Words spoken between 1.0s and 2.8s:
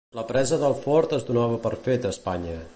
es donava per fet a Espanya.